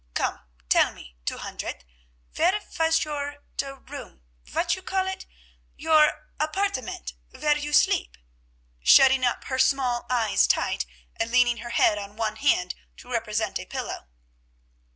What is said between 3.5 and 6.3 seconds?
der Raum, vat you call it? Your